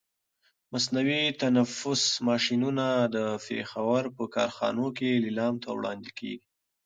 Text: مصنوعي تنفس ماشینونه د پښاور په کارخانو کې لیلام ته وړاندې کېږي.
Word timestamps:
مصنوعي 0.73 1.23
تنفس 1.41 2.03
ماشینونه 2.27 2.85
د 3.15 3.17
پښاور 3.45 4.03
په 4.17 4.23
کارخانو 4.35 4.85
کې 4.97 5.21
لیلام 5.23 5.53
ته 5.63 5.69
وړاندې 5.77 6.11
کېږي. 6.19 6.47